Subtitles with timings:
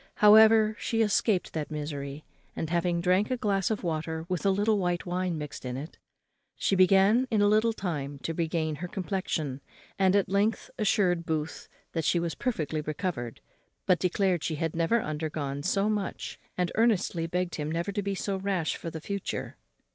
[0.15, 2.23] However, she escaped that misery,
[2.55, 5.99] and, having drank a glass of water with a little white wine mixed in it,
[6.55, 9.61] she began in a little time to regain her complexion,
[9.99, 13.41] and at length assured Booth that she was perfectly recovered,
[13.85, 18.15] but declared she had never undergone so much, and earnestly begged him never to be
[18.15, 19.55] so rash for the future.